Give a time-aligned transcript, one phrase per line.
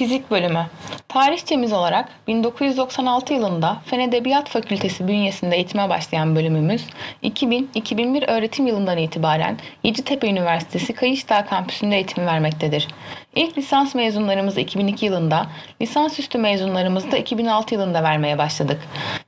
[0.00, 0.66] Fizik bölümü.
[1.08, 6.86] Tarihçemiz olarak 1996 yılında Fen Edebiyat Fakültesi bünyesinde eğitime başlayan bölümümüz
[7.22, 12.88] 2000-2001 öğretim yılından itibaren Yeditepe Üniversitesi Kayışdağ kampüsünde eğitim vermektedir.
[13.34, 15.46] İlk lisans mezunlarımızı 2002 yılında,
[15.82, 18.78] lisansüstü mezunlarımızı da 2006 yılında vermeye başladık.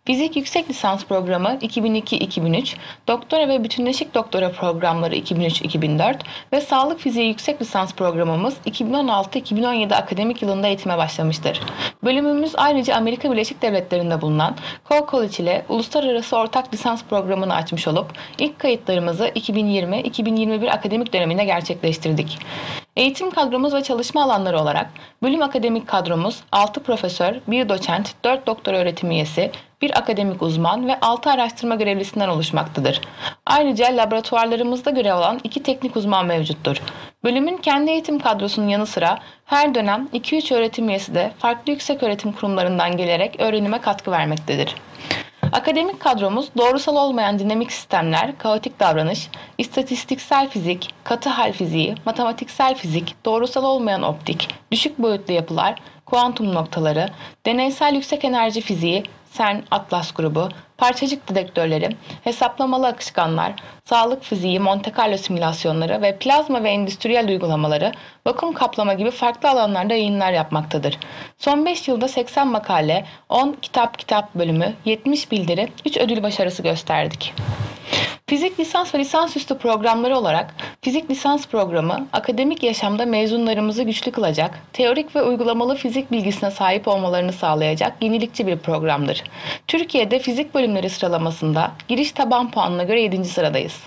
[0.05, 2.77] Fizik yüksek lisans programı 2002-2003,
[3.09, 6.15] doktora ve bütünleşik doktora programları 2003-2004
[6.53, 11.61] ve sağlık fiziği yüksek lisans programımız 2016-2017 akademik yılında eğitime başlamıştır.
[12.05, 14.57] Bölümümüz ayrıca Amerika Birleşik Devletleri'nde bulunan
[14.89, 18.07] Cole College ile uluslararası ortak lisans programını açmış olup
[18.39, 22.39] ilk kayıtlarımızı 2020-2021 akademik döneminde gerçekleştirdik.
[22.97, 24.87] Eğitim kadromuz ve çalışma alanları olarak
[25.23, 29.51] bölüm akademik kadromuz 6 profesör, 1 doçent, 4 doktor öğretim üyesi,
[29.83, 33.01] 1 akademik uzman ve 6 araştırma görevlisinden oluşmaktadır.
[33.47, 36.77] Ayrıca laboratuvarlarımızda görev alan 2 teknik uzman mevcuttur.
[37.25, 42.33] Bölümün kendi eğitim kadrosunun yanı sıra her dönem 2-3 öğretim üyesi de farklı yüksek öğretim
[42.33, 44.75] kurumlarından gelerek öğrenime katkı vermektedir.
[45.62, 49.28] Akademik kadromuz doğrusal olmayan dinamik sistemler, kaotik davranış,
[49.59, 55.83] istatistiksel fizik, katı hal fiziği, matematiksel fizik, doğrusal olmayan optik, düşük boyutlu yapılar,
[56.13, 57.09] kuantum noktaları,
[57.47, 59.03] deneysel yüksek enerji fiziği,
[59.35, 63.53] CERN Atlas grubu, parçacık dedektörleri, hesaplamalı akışkanlar,
[63.85, 67.93] sağlık fiziği, Monte Carlo simülasyonları ve plazma ve endüstriyel uygulamaları,
[68.27, 70.99] vakum kaplama gibi farklı alanlarda yayınlar yapmaktadır.
[71.39, 77.35] Son 5 yılda 80 makale, 10 kitap kitap bölümü, 70 bildiri, 3 ödül başarısı gösterdik.
[78.33, 85.16] Fizik lisans ve lisansüstü programları olarak fizik lisans programı akademik yaşamda mezunlarımızı güçlü kılacak, teorik
[85.16, 89.25] ve uygulamalı fizik bilgisine sahip olmalarını sağlayacak yenilikçi bir programdır.
[89.69, 93.25] Türkiye'de fizik bölümleri sıralamasında giriş taban puanına göre 7.
[93.25, 93.80] sıradayız.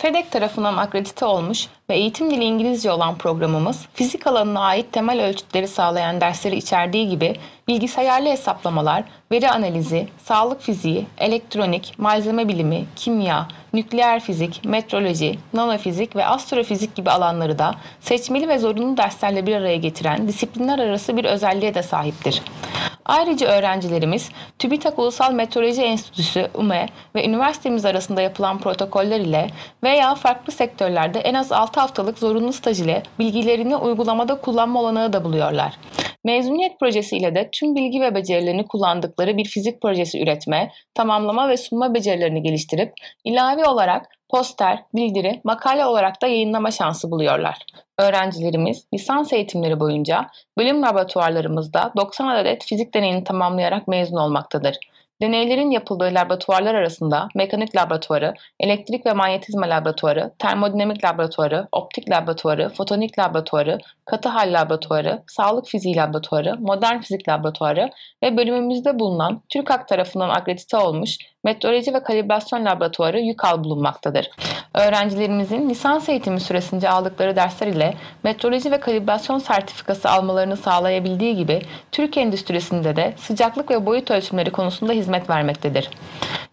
[0.00, 5.68] FEDEK tarafından akredite olmuş ve eğitim dili İngilizce olan programımız fizik alanına ait temel ölçütleri
[5.68, 7.36] sağlayan dersleri içerdiği gibi
[7.68, 16.26] bilgisayarlı hesaplamalar, veri analizi, sağlık fiziği, elektronik, malzeme bilimi, kimya, nükleer fizik, metroloji, nanofizik ve
[16.26, 21.74] astrofizik gibi alanları da seçmeli ve zorunlu derslerle bir araya getiren disiplinler arası bir özelliğe
[21.74, 22.42] de sahiptir.
[23.08, 29.46] Ayrıca öğrencilerimiz TÜBİTAK Ulusal Meteoroloji Enstitüsü UME ve üniversitemiz arasında yapılan protokoller ile
[29.82, 35.24] veya farklı sektörlerde en az 6 haftalık zorunlu staj ile bilgilerini uygulamada kullanma olanağı da
[35.24, 35.78] buluyorlar.
[36.24, 41.94] Mezuniyet projesiyle de tüm bilgi ve becerilerini kullandıkları bir fizik projesi üretme, tamamlama ve sunma
[41.94, 42.92] becerilerini geliştirip
[43.24, 47.58] ilave olarak poster, bildiri, makale olarak da yayınlama şansı buluyorlar.
[47.98, 50.26] Öğrencilerimiz lisans eğitimleri boyunca
[50.58, 54.78] bölüm laboratuvarlarımızda 90 adet fizik deneyini tamamlayarak mezun olmaktadır.
[55.22, 63.18] Deneylerin yapıldığı laboratuvarlar arasında mekanik laboratuvarı, elektrik ve manyetizma laboratuvarı, termodinamik laboratuvarı, optik laboratuvarı, fotonik
[63.18, 67.90] laboratuvarı, katı hal laboratuvarı, sağlık fiziği laboratuvarı, modern fizik laboratuvarı
[68.22, 74.30] ve bölümümüzde bulunan TÜRKAK tarafından akredite olmuş meteoroloji ve kalibrasyon laboratuvarı YÜKAL bulunmaktadır.
[74.74, 77.94] Öğrencilerimizin lisans eğitimi süresince aldıkları dersler ile
[78.24, 81.62] meteoroloji ve kalibrasyon sertifikası almalarını sağlayabildiği gibi
[81.92, 85.90] Türk endüstrisinde de sıcaklık ve boyut ölçümleri konusunda hizmet vermektedir.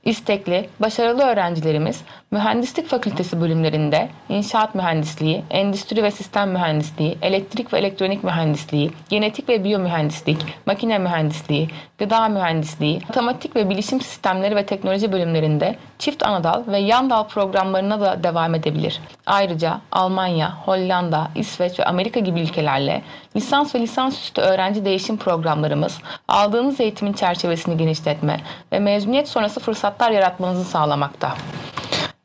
[0.05, 2.01] İstekli, başarılı öğrencilerimiz
[2.31, 9.63] mühendislik fakültesi bölümlerinde inşaat mühendisliği, endüstri ve sistem mühendisliği, elektrik ve elektronik mühendisliği, genetik ve
[9.63, 16.77] biyomühendislik, makine mühendisliği, gıda mühendisliği, matematik ve bilişim sistemleri ve teknoloji bölümlerinde çift anadal ve
[16.77, 18.99] yan dal programlarına da devam edebilir.
[19.25, 23.01] Ayrıca Almanya, Hollanda, İsveç ve Amerika gibi ülkelerle
[23.35, 28.39] lisans ve lisansüstü öğrenci değişim programlarımız aldığınız eğitimin çerçevesini genişletme
[28.71, 31.33] ve mezuniyet sonrası fırsatlar yaratmanızı sağlamakta.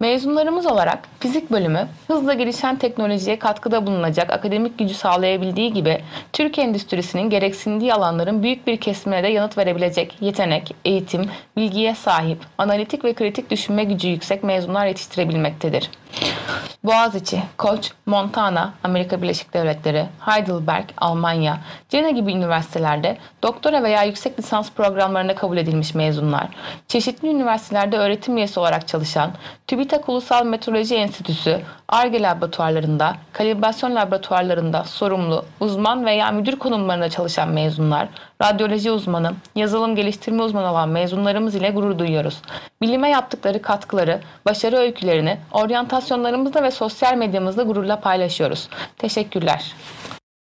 [0.00, 6.00] Mezunlarımız olarak fizik bölümü hızla gelişen teknolojiye katkıda bulunacak akademik gücü sağlayabildiği gibi
[6.32, 13.04] Türk endüstrisinin gereksindiği alanların büyük bir kesimine de yanıt verebilecek yetenek, eğitim, bilgiye sahip, analitik
[13.04, 15.90] ve kritik düşünme gücü yüksek mezunlar yetiştirebilmektedir.
[16.84, 24.70] Boğaziçi, Koç, Montana, Amerika Birleşik Devletleri, Heidelberg, Almanya, Cena gibi üniversitelerde doktora veya yüksek lisans
[24.70, 26.48] programlarına kabul edilmiş mezunlar,
[26.88, 29.30] çeşitli üniversitelerde öğretim üyesi olarak çalışan,
[29.66, 38.08] TÜBİTAK Ulusal Meteoroloji Enstitüsü, ARGE laboratuvarlarında, kalibrasyon laboratuvarlarında sorumlu, uzman veya müdür konumlarında çalışan mezunlar,
[38.42, 42.42] radyoloji uzmanı, yazılım geliştirme uzmanı olan mezunlarımız ile gurur duyuyoruz.
[42.82, 48.68] Bilime yaptıkları katkıları, başarı öykülerini oryantasyonlarımızda ve sosyal medyamızda gururla paylaşıyoruz.
[48.98, 49.74] Teşekkürler.